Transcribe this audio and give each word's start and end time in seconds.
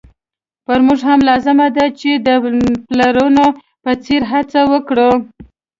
پر 0.65 0.79
موږ 0.87 0.99
هم 1.09 1.19
لازمه 1.29 1.67
ده 1.75 1.85
چې 1.99 2.11
د 2.27 2.27
پلرونو 2.87 3.45
په 3.83 3.91
څېر 4.03 4.21
هڅه 4.31 4.59
وکړو. 4.71 5.09